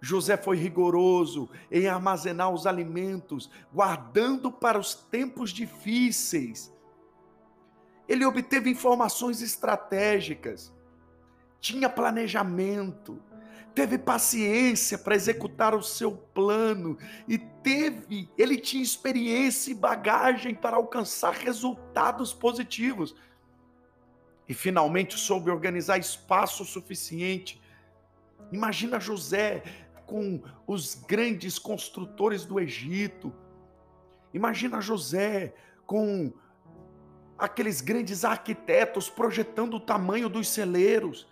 José 0.00 0.36
foi 0.36 0.56
rigoroso 0.56 1.50
em 1.72 1.88
armazenar 1.88 2.52
os 2.52 2.68
alimentos, 2.68 3.50
guardando 3.74 4.52
para 4.52 4.78
os 4.78 4.94
tempos 4.94 5.50
difíceis. 5.50 6.72
Ele 8.08 8.24
obteve 8.24 8.70
informações 8.70 9.42
estratégicas, 9.42 10.72
tinha 11.58 11.88
planejamento, 11.88 13.20
teve 13.74 13.98
paciência 13.98 14.98
para 14.98 15.14
executar 15.14 15.74
o 15.74 15.82
seu 15.82 16.12
plano 16.12 16.98
e 17.26 17.38
teve, 17.38 18.28
ele 18.36 18.58
tinha 18.58 18.82
experiência 18.82 19.70
e 19.70 19.74
bagagem 19.74 20.54
para 20.54 20.76
alcançar 20.76 21.32
resultados 21.32 22.32
positivos. 22.32 23.14
E 24.48 24.54
finalmente 24.54 25.18
soube 25.18 25.50
organizar 25.50 25.98
espaço 25.98 26.64
suficiente. 26.64 27.60
Imagina 28.50 29.00
José 29.00 29.62
com 30.04 30.42
os 30.66 30.94
grandes 30.94 31.58
construtores 31.58 32.44
do 32.44 32.60
Egito. 32.60 33.32
Imagina 34.34 34.80
José 34.80 35.54
com 35.86 36.32
aqueles 37.38 37.80
grandes 37.80 38.24
arquitetos 38.24 39.08
projetando 39.08 39.74
o 39.74 39.80
tamanho 39.80 40.28
dos 40.28 40.48
celeiros 40.48 41.31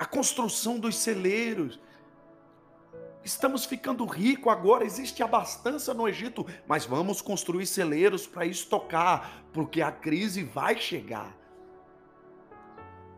a 0.00 0.06
construção 0.06 0.78
dos 0.78 0.96
celeiros. 0.96 1.78
Estamos 3.22 3.66
ficando 3.66 4.06
ricos 4.06 4.50
agora, 4.50 4.82
existe 4.82 5.22
abastança 5.22 5.92
no 5.92 6.08
Egito, 6.08 6.46
mas 6.66 6.86
vamos 6.86 7.20
construir 7.20 7.66
celeiros 7.66 8.26
para 8.26 8.46
estocar, 8.46 9.44
porque 9.52 9.82
a 9.82 9.92
crise 9.92 10.42
vai 10.42 10.78
chegar. 10.78 11.36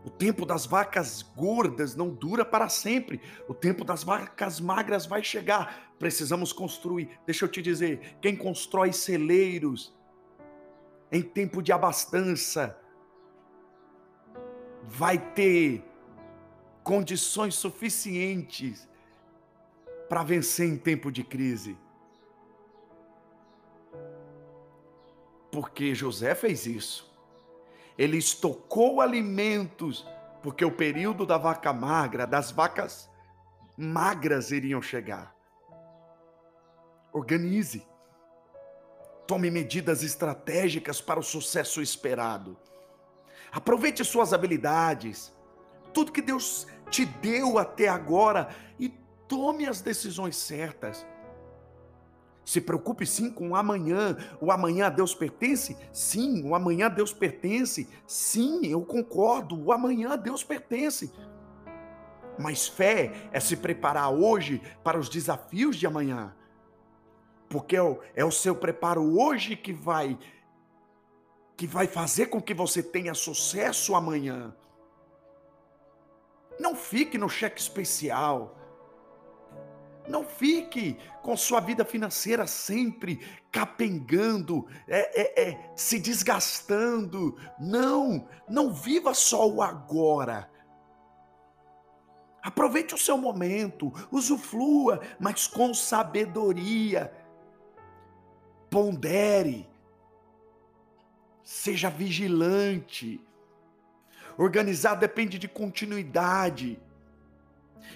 O 0.03 0.09
tempo 0.09 0.45
das 0.45 0.65
vacas 0.65 1.21
gordas 1.21 1.95
não 1.95 2.09
dura 2.09 2.43
para 2.43 2.67
sempre. 2.67 3.21
O 3.47 3.53
tempo 3.53 3.85
das 3.85 4.03
vacas 4.03 4.59
magras 4.59 5.05
vai 5.05 5.23
chegar. 5.23 5.93
Precisamos 5.97 6.51
construir. 6.51 7.17
Deixa 7.25 7.45
eu 7.45 7.49
te 7.49 7.61
dizer: 7.61 8.17
quem 8.21 8.35
constrói 8.35 8.91
celeiros 8.91 9.95
em 11.09 11.21
tempo 11.21 11.61
de 11.61 11.71
abastança 11.71 12.77
vai 14.83 15.17
ter 15.17 15.92
condições 16.83 17.55
suficientes 17.55 18.87
para 20.09 20.23
vencer 20.23 20.67
em 20.67 20.77
tempo 20.77 21.11
de 21.11 21.23
crise. 21.23 21.77
Porque 25.51 25.95
José 25.95 26.35
fez 26.35 26.65
isso. 26.65 27.11
Ele 27.97 28.17
estocou 28.17 29.01
alimentos, 29.01 30.05
porque 30.41 30.65
o 30.65 30.71
período 30.71 31.25
da 31.25 31.37
vaca 31.37 31.71
magra, 31.71 32.25
das 32.25 32.51
vacas 32.51 33.09
magras 33.77 34.51
iriam 34.51 34.81
chegar. 34.81 35.35
Organize. 37.11 37.85
Tome 39.27 39.49
medidas 39.49 40.03
estratégicas 40.03 40.99
para 40.99 41.19
o 41.19 41.23
sucesso 41.23 41.81
esperado. 41.81 42.57
Aproveite 43.51 44.03
suas 44.03 44.33
habilidades, 44.33 45.31
tudo 45.93 46.11
que 46.11 46.21
Deus 46.21 46.67
te 46.89 47.05
deu 47.05 47.57
até 47.57 47.87
agora 47.87 48.49
e 48.79 48.89
tome 49.27 49.65
as 49.65 49.81
decisões 49.81 50.35
certas. 50.35 51.05
Se 52.45 52.59
preocupe 52.59 53.05
sim 53.05 53.31
com 53.31 53.51
o 53.51 53.55
amanhã. 53.55 54.17
O 54.41 54.51
amanhã 54.51 54.87
a 54.87 54.89
Deus 54.89 55.15
pertence? 55.15 55.77
Sim, 55.91 56.43
o 56.47 56.53
amanhã 56.53 56.87
a 56.87 56.89
Deus 56.89 57.13
pertence. 57.13 57.87
Sim, 58.05 58.65
eu 58.65 58.81
concordo. 58.81 59.57
O 59.57 59.71
amanhã 59.71 60.13
a 60.13 60.15
Deus 60.15 60.43
pertence. 60.43 61.11
Mas 62.37 62.67
fé 62.67 63.29
é 63.31 63.39
se 63.39 63.55
preparar 63.55 64.11
hoje 64.11 64.61
para 64.83 64.99
os 64.99 65.07
desafios 65.07 65.77
de 65.77 65.87
amanhã. 65.87 66.35
Porque 67.47 67.75
é 67.75 67.81
o, 67.81 67.99
é 68.15 68.25
o 68.25 68.31
seu 68.31 68.55
preparo 68.55 69.19
hoje 69.19 69.55
que 69.55 69.71
vai 69.71 70.17
que 71.55 71.67
vai 71.67 71.85
fazer 71.85 72.25
com 72.25 72.41
que 72.41 72.53
você 72.53 72.81
tenha 72.81 73.13
sucesso 73.13 73.93
amanhã. 73.93 74.53
Não 76.59 76.75
fique 76.75 77.17
no 77.17 77.29
cheque 77.29 77.59
especial. 77.59 78.57
Não 80.07 80.25
fique 80.25 80.97
com 81.21 81.37
sua 81.37 81.61
vida 81.61 81.85
financeira 81.85 82.45
sempre 82.45 83.21
capengando, 83.49 84.67
é, 84.87 85.21
é, 85.21 85.49
é, 85.49 85.71
se 85.75 85.97
desgastando. 85.97 87.37
Não, 87.59 88.27
não 88.49 88.73
viva 88.73 89.13
só 89.13 89.49
o 89.49 89.61
agora. 89.61 90.49
Aproveite 92.41 92.93
o 92.93 92.97
seu 92.97 93.17
momento, 93.17 93.93
usufrua, 94.11 94.99
mas 95.17 95.47
com 95.47 95.73
sabedoria. 95.73 97.13
Pondere, 98.69 99.69
seja 101.41 101.89
vigilante. 101.89 103.22
Organizar 104.37 104.95
depende 104.95 105.37
de 105.37 105.47
continuidade. 105.47 106.79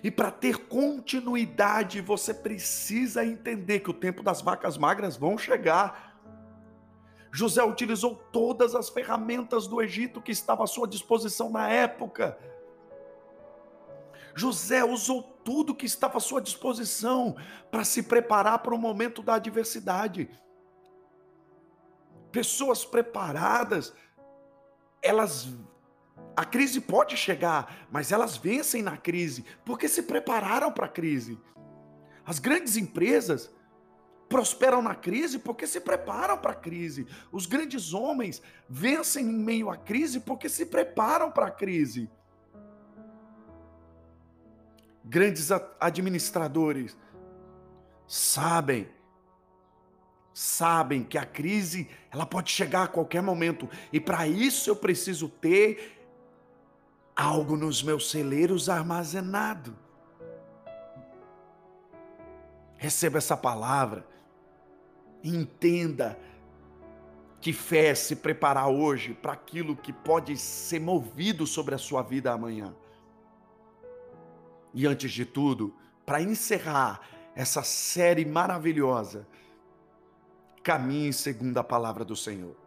E 0.03 0.11
para 0.11 0.29
ter 0.29 0.67
continuidade, 0.67 2.01
você 2.01 2.33
precisa 2.33 3.25
entender 3.25 3.79
que 3.79 3.89
o 3.89 3.93
tempo 3.93 4.21
das 4.21 4.41
vacas 4.41 4.77
magras 4.77 5.17
vão 5.17 5.37
chegar. 5.37 6.19
José 7.31 7.63
utilizou 7.63 8.15
todas 8.31 8.75
as 8.75 8.89
ferramentas 8.89 9.67
do 9.67 9.81
Egito 9.81 10.21
que 10.21 10.31
estavam 10.31 10.63
à 10.63 10.67
sua 10.67 10.87
disposição 10.87 11.49
na 11.49 11.69
época. 11.69 12.37
José 14.35 14.83
usou 14.83 15.23
tudo 15.23 15.73
que 15.73 15.85
estava 15.85 16.17
à 16.17 16.21
sua 16.21 16.39
disposição 16.39 17.35
para 17.71 17.83
se 17.83 18.03
preparar 18.03 18.59
para 18.59 18.75
o 18.75 18.77
momento 18.77 19.23
da 19.23 19.35
adversidade. 19.35 20.29
Pessoas 22.31 22.85
preparadas, 22.85 23.93
elas 25.01 25.47
a 26.35 26.45
crise 26.45 26.79
pode 26.79 27.17
chegar, 27.17 27.87
mas 27.91 28.11
elas 28.11 28.37
vencem 28.37 28.83
na 28.83 28.95
crise 28.95 29.43
porque 29.65 29.87
se 29.87 30.03
prepararam 30.03 30.71
para 30.71 30.85
a 30.85 30.89
crise. 30.89 31.39
As 32.23 32.37
grandes 32.37 32.77
empresas 32.77 33.51
prosperam 34.29 34.81
na 34.81 34.93
crise 34.93 35.39
porque 35.39 35.65
se 35.65 35.79
preparam 35.79 36.37
para 36.37 36.51
a 36.51 36.55
crise. 36.55 37.07
Os 37.31 37.45
grandes 37.45 37.93
homens 37.93 38.41
vencem 38.69 39.25
em 39.25 39.33
meio 39.33 39.69
à 39.69 39.77
crise 39.77 40.19
porque 40.19 40.47
se 40.47 40.65
preparam 40.65 41.31
para 41.31 41.47
a 41.47 41.51
crise. 41.51 42.09
Grandes 45.03 45.49
administradores 45.79 46.97
sabem 48.05 48.89
sabem 50.33 51.03
que 51.03 51.17
a 51.17 51.25
crise 51.25 51.89
ela 52.11 52.23
pode 52.23 52.51
chegar 52.51 52.83
a 52.83 52.87
qualquer 52.87 53.23
momento 53.23 53.67
e 53.91 53.99
para 53.99 54.27
isso 54.27 54.69
eu 54.69 54.75
preciso 54.75 55.27
ter 55.27 55.96
algo 57.17 57.57
nos 57.57 57.81
meus 57.81 58.11
celeiros 58.11 58.69
armazenado. 58.69 59.75
Receba 62.77 63.17
essa 63.17 63.35
palavra. 63.35 64.07
Entenda 65.23 66.17
que 67.41 67.51
fé 67.51 67.87
é 67.87 67.95
se 67.95 68.15
preparar 68.15 68.69
hoje 68.69 69.15
para 69.15 69.33
aquilo 69.33 69.75
que 69.75 69.91
pode 69.91 70.37
ser 70.37 70.79
movido 70.79 71.47
sobre 71.47 71.73
a 71.73 71.79
sua 71.79 72.03
vida 72.03 72.31
amanhã. 72.31 72.75
E 74.71 74.85
antes 74.85 75.11
de 75.11 75.25
tudo, 75.25 75.73
para 76.05 76.21
encerrar 76.21 77.01
essa 77.35 77.63
série 77.63 78.25
maravilhosa, 78.25 79.27
caminhe 80.63 81.11
segundo 81.11 81.57
a 81.57 81.63
palavra 81.63 82.05
do 82.05 82.15
Senhor. 82.15 82.66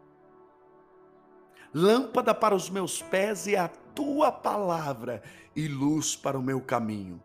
Lâmpada 1.73 2.33
para 2.33 2.55
os 2.55 2.69
meus 2.69 3.01
pés 3.01 3.47
e 3.47 3.55
a 3.55 3.67
tua 3.67 4.31
palavra 4.31 5.21
e 5.55 5.67
luz 5.67 6.15
para 6.15 6.37
o 6.37 6.41
meu 6.41 6.59
caminho. 6.61 7.21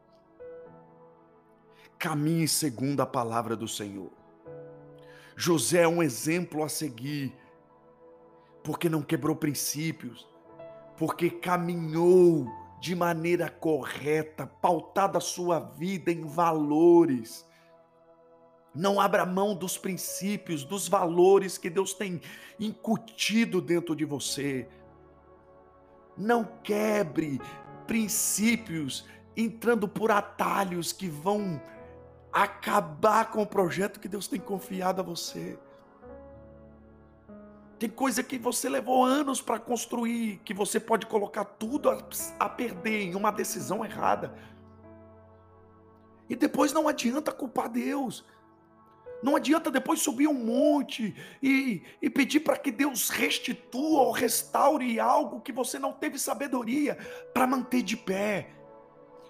Caminhe 1.98 2.46
segundo 2.46 3.00
a 3.00 3.06
palavra 3.06 3.56
do 3.56 3.66
Senhor. 3.66 4.10
José 5.34 5.82
é 5.82 5.88
um 5.88 6.02
exemplo 6.02 6.62
a 6.62 6.68
seguir, 6.68 7.34
porque 8.62 8.88
não 8.88 9.02
quebrou 9.02 9.34
princípios, 9.36 10.26
porque 10.96 11.30
caminhou 11.30 12.46
de 12.80 12.94
maneira 12.94 13.48
correta, 13.48 14.46
pautada 14.46 15.18
a 15.18 15.20
sua 15.20 15.58
vida 15.58 16.10
em 16.10 16.24
valores. 16.24 17.45
Não 18.76 19.00
abra 19.00 19.24
mão 19.24 19.54
dos 19.54 19.78
princípios, 19.78 20.62
dos 20.62 20.86
valores 20.86 21.56
que 21.56 21.70
Deus 21.70 21.94
tem 21.94 22.20
incutido 22.60 23.62
dentro 23.62 23.96
de 23.96 24.04
você. 24.04 24.68
Não 26.14 26.44
quebre 26.62 27.40
princípios 27.86 29.06
entrando 29.34 29.88
por 29.88 30.10
atalhos 30.10 30.92
que 30.92 31.08
vão 31.08 31.60
acabar 32.30 33.30
com 33.30 33.40
o 33.40 33.46
projeto 33.46 33.98
que 33.98 34.08
Deus 34.08 34.28
tem 34.28 34.38
confiado 34.38 35.00
a 35.00 35.04
você. 35.04 35.58
Tem 37.78 37.88
coisa 37.88 38.22
que 38.22 38.38
você 38.38 38.68
levou 38.68 39.02
anos 39.02 39.40
para 39.40 39.58
construir, 39.58 40.38
que 40.44 40.52
você 40.52 40.78
pode 40.78 41.06
colocar 41.06 41.46
tudo 41.46 41.90
a, 41.90 41.98
a, 42.38 42.48
perder 42.48 43.04
em 43.04 43.14
uma 43.14 43.30
decisão 43.30 43.82
errada. 43.82 44.34
E 46.28 46.36
depois 46.36 46.74
não 46.74 46.88
adianta 46.88 47.32
culpar 47.32 47.70
Deus. 47.70 48.22
Não 49.26 49.34
adianta 49.34 49.72
depois 49.72 50.00
subir 50.00 50.28
um 50.28 50.34
monte 50.34 51.12
e, 51.42 51.82
e 52.00 52.08
pedir 52.08 52.38
para 52.38 52.56
que 52.56 52.70
Deus 52.70 53.10
restitua 53.10 54.02
ou 54.02 54.12
restaure 54.12 55.00
algo 55.00 55.40
que 55.40 55.50
você 55.50 55.80
não 55.80 55.92
teve 55.92 56.16
sabedoria 56.16 56.96
para 57.34 57.44
manter 57.44 57.82
de 57.82 57.96
pé. 57.96 58.50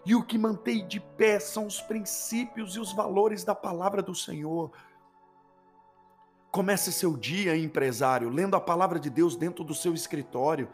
E 0.04 0.14
o 0.14 0.22
que 0.22 0.36
mantém 0.36 0.86
de 0.86 1.00
pé 1.00 1.40
são 1.40 1.66
os 1.66 1.80
princípios 1.80 2.76
e 2.76 2.78
os 2.78 2.92
valores 2.92 3.42
da 3.42 3.54
palavra 3.54 4.02
do 4.02 4.14
Senhor. 4.14 4.70
Comece 6.50 6.92
seu 6.92 7.16
dia, 7.16 7.56
empresário, 7.56 8.28
lendo 8.28 8.54
a 8.54 8.60
palavra 8.60 9.00
de 9.00 9.08
Deus 9.08 9.34
dentro 9.34 9.64
do 9.64 9.72
seu 9.72 9.94
escritório. 9.94 10.68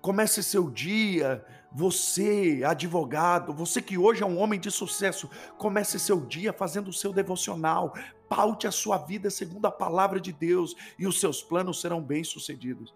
Comece 0.00 0.42
seu 0.42 0.70
dia, 0.70 1.44
você, 1.70 2.62
advogado, 2.66 3.52
você 3.52 3.82
que 3.82 3.98
hoje 3.98 4.22
é 4.22 4.26
um 4.26 4.38
homem 4.38 4.58
de 4.58 4.70
sucesso, 4.70 5.28
comece 5.58 5.98
seu 5.98 6.20
dia 6.20 6.52
fazendo 6.52 6.88
o 6.88 6.92
seu 6.92 7.12
devocional. 7.12 7.94
Paute 8.28 8.66
a 8.66 8.70
sua 8.70 8.96
vida 8.98 9.30
segundo 9.30 9.66
a 9.66 9.70
palavra 9.70 10.20
de 10.20 10.32
Deus 10.32 10.74
e 10.98 11.06
os 11.06 11.20
seus 11.20 11.42
planos 11.42 11.80
serão 11.80 12.02
bem-sucedidos. 12.02 12.94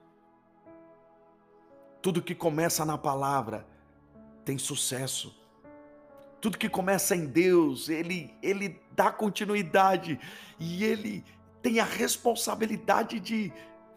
Tudo 2.00 2.22
que 2.22 2.34
começa 2.34 2.84
na 2.84 2.96
palavra 2.96 3.66
tem 4.44 4.58
sucesso. 4.58 5.36
Tudo 6.40 6.58
que 6.58 6.68
começa 6.68 7.14
em 7.14 7.26
Deus, 7.26 7.88
ele 7.88 8.34
ele 8.42 8.80
dá 8.90 9.12
continuidade 9.12 10.18
e 10.58 10.82
ele 10.82 11.24
tem 11.62 11.78
a 11.78 11.84
responsabilidade 11.84 13.20
de 13.20 13.52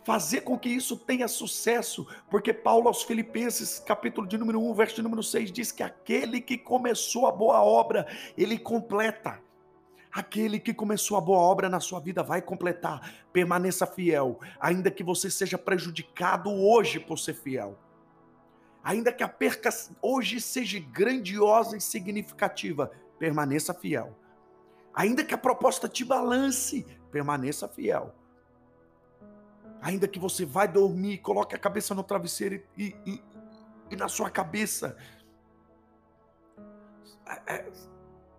fazer 0.06 0.42
com 0.42 0.58
que 0.58 0.70
isso 0.70 0.96
tenha 0.96 1.28
sucesso, 1.28 2.08
porque 2.30 2.54
Paulo 2.54 2.88
aos 2.88 3.02
Filipenses, 3.02 3.80
capítulo 3.80 4.28
de 4.28 4.38
número 4.38 4.62
1, 4.62 4.74
verso 4.76 4.96
de 4.98 5.02
número 5.02 5.24
6, 5.24 5.52
diz 5.52 5.72
que 5.72 5.82
aquele 5.82 6.40
que 6.40 6.60
começou 6.60 7.26
a 7.26 7.32
boa 7.32 7.62
obra, 7.64 8.06
ele 8.38 8.60
completa. 8.60 9.42
Aquele 10.14 10.60
que 10.60 10.76
começou 10.76 11.18
a 11.18 11.22
boa 11.22 11.40
obra 11.40 11.68
na 11.68 11.80
sua 11.80 12.00
vida 12.00 12.22
vai 12.22 12.40
completar. 12.40 13.26
Permaneça 13.34 13.88
fiel, 13.88 14.40
ainda 14.60 14.92
que 14.92 15.04
você 15.04 15.30
seja 15.30 15.58
prejudicado 15.58 16.52
hoje 16.52 17.00
por 17.00 17.18
ser 17.18 17.34
fiel. 17.34 17.78
Ainda 18.84 19.12
que 19.12 19.24
a 19.24 19.28
perca 19.28 19.72
hoje 20.04 20.40
seja 20.40 20.80
grandiosa 20.80 21.76
e 21.76 21.82
significativa, 21.82 22.92
permaneça 23.18 23.74
fiel. 23.74 24.16
Ainda 24.94 25.24
que 25.24 25.34
a 25.34 25.38
proposta 25.38 25.90
te 25.90 26.06
balance, 26.06 26.86
permaneça 27.12 27.68
fiel 27.68 28.14
Ainda 29.82 30.08
que 30.08 30.20
você 30.20 30.46
vai 30.46 30.68
dormir, 30.68 31.20
coloque 31.20 31.56
a 31.56 31.60
cabeça 31.60 31.94
no 31.94 32.04
travesseiro 32.04 32.62
e, 32.78 32.96
e, 33.06 33.22
e 33.92 33.96
na 33.96 34.08
sua 34.08 34.30
cabeça 34.30 34.98
é, 37.28 37.56
é, 37.56 37.72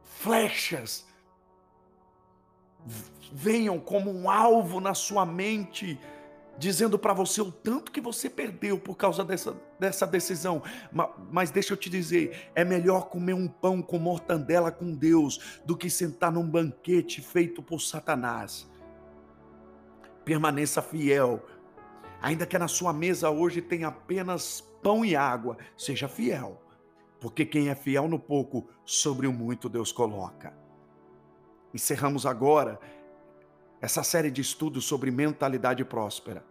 flechas 0.02 1.06
venham 3.32 3.78
como 3.78 4.10
um 4.10 4.30
alvo 4.30 4.80
na 4.80 4.94
sua 4.94 5.26
mente, 5.26 5.98
dizendo 6.56 6.98
para 6.98 7.12
você 7.12 7.40
o 7.40 7.50
tanto 7.50 7.90
que 7.90 8.00
você 8.00 8.30
perdeu 8.30 8.78
por 8.78 8.96
causa 8.96 9.24
dessa, 9.24 9.56
dessa 9.78 10.06
decisão. 10.06 10.62
Mas, 10.92 11.08
mas, 11.30 11.50
deixa 11.50 11.72
eu 11.72 11.76
te 11.76 11.90
dizer: 11.90 12.50
é 12.54 12.64
melhor 12.64 13.08
comer 13.08 13.34
um 13.34 13.48
pão 13.48 13.82
com 13.82 13.98
mortandela 13.98 14.70
com 14.70 14.94
Deus 14.94 15.60
do 15.64 15.76
que 15.76 15.90
sentar 15.90 16.30
num 16.30 16.48
banquete 16.48 17.20
feito 17.20 17.62
por 17.62 17.80
Satanás. 17.80 18.68
Permaneça 20.26 20.82
fiel. 20.82 21.40
Ainda 22.20 22.44
que 22.44 22.58
na 22.58 22.66
sua 22.66 22.92
mesa 22.92 23.30
hoje 23.30 23.62
tenha 23.62 23.86
apenas 23.86 24.60
pão 24.82 25.04
e 25.04 25.14
água, 25.14 25.56
seja 25.76 26.08
fiel. 26.08 26.60
Porque 27.20 27.46
quem 27.46 27.68
é 27.68 27.76
fiel 27.76 28.08
no 28.08 28.18
pouco, 28.18 28.68
sobre 28.84 29.28
o 29.28 29.32
muito 29.32 29.68
Deus 29.68 29.92
coloca. 29.92 30.52
Encerramos 31.72 32.26
agora 32.26 32.80
essa 33.80 34.02
série 34.02 34.28
de 34.28 34.40
estudos 34.40 34.84
sobre 34.84 35.12
mentalidade 35.12 35.84
próspera. 35.84 36.44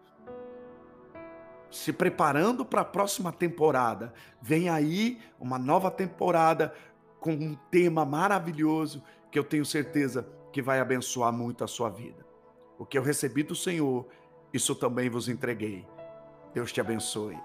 Se 1.70 1.92
preparando 1.92 2.64
para 2.64 2.80
a 2.80 2.86
próxima 2.86 3.34
temporada. 3.34 4.14
Vem 4.42 4.70
aí 4.70 5.20
uma 5.38 5.60
nova 5.60 5.92
temporada 5.92 6.74
com 7.20 7.34
um 7.34 7.56
tema 7.70 8.06
maravilhoso 8.06 9.04
que 9.30 9.38
eu 9.38 9.44
tenho 9.44 9.66
certeza 9.66 10.26
que 10.54 10.62
vai 10.62 10.80
abençoar 10.80 11.34
muito 11.34 11.62
a 11.62 11.68
sua 11.68 11.90
vida. 11.90 12.25
O 12.78 12.86
que 12.86 12.98
eu 12.98 13.04
recebi 13.04 13.44
do 13.44 13.56
Senhor, 13.56 14.06
isso 14.54 14.76
também 14.76 15.10
vos 15.10 15.30
entreguei. 15.30 15.86
Deus 16.54 16.72
te 16.72 16.82
abençoe. 16.82 17.38